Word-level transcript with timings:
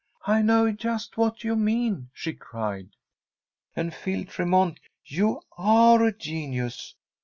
"I 0.25 0.41
know 0.41 0.71
just 0.71 1.15
what 1.15 1.43
you 1.43 1.55
mean," 1.55 2.09
she 2.11 2.33
cried. 2.33 2.89
"And 3.75 3.93
Phil 3.93 4.25
Tremont, 4.25 4.79
you 5.05 5.41
are 5.59 6.01
a 6.03 6.11
genius. 6.11 6.95